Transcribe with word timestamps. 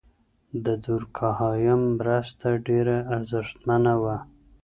د 0.65 0.67
دورکهایم 0.85 1.81
مرسته 1.97 2.47
ډیره 2.67 2.97
ارزښتمنه 3.15 3.93
وه. 4.01 4.17